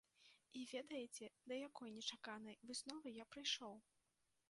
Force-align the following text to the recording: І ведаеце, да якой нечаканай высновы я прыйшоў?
І 0.59 0.63
ведаеце, 0.71 1.29
да 1.51 1.61
якой 1.69 1.95
нечаканай 1.99 2.61
высновы 2.71 3.17
я 3.23 3.33
прыйшоў? 3.37 3.83